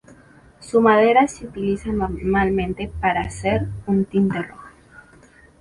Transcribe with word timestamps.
Su 0.59 0.81
madera 0.81 1.27
se 1.27 1.45
utiliza 1.45 1.91
normalmente 1.91 2.91
para 2.99 3.21
hacer 3.21 3.67
un 3.85 4.03
tinte 4.05 4.41
rojo. 4.41 4.67